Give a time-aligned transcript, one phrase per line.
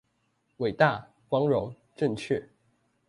[0.57, 2.49] 偉大、光榮、正確